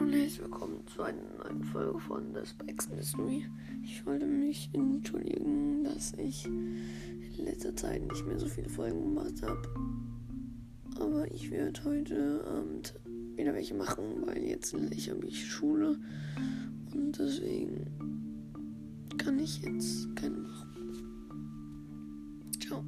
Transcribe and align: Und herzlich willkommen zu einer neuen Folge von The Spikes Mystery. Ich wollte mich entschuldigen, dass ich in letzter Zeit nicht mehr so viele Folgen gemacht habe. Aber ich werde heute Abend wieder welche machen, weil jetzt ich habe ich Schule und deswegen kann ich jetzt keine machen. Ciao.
Und 0.00 0.14
herzlich 0.14 0.40
willkommen 0.40 0.82
zu 0.86 1.02
einer 1.02 1.20
neuen 1.44 1.62
Folge 1.62 1.98
von 2.00 2.34
The 2.34 2.46
Spikes 2.46 2.88
Mystery. 2.88 3.44
Ich 3.84 4.06
wollte 4.06 4.24
mich 4.24 4.70
entschuldigen, 4.72 5.84
dass 5.84 6.14
ich 6.14 6.46
in 6.46 7.44
letzter 7.44 7.76
Zeit 7.76 8.00
nicht 8.10 8.26
mehr 8.26 8.38
so 8.38 8.46
viele 8.46 8.70
Folgen 8.70 9.14
gemacht 9.14 9.42
habe. 9.42 9.60
Aber 10.98 11.30
ich 11.30 11.50
werde 11.50 11.84
heute 11.84 12.42
Abend 12.46 12.94
wieder 13.36 13.52
welche 13.52 13.74
machen, 13.74 14.22
weil 14.24 14.42
jetzt 14.42 14.74
ich 14.90 15.10
habe 15.10 15.26
ich 15.26 15.46
Schule 15.46 15.98
und 16.94 17.18
deswegen 17.18 17.86
kann 19.18 19.38
ich 19.38 19.60
jetzt 19.60 20.16
keine 20.16 20.38
machen. 20.38 20.70
Ciao. 22.58 22.82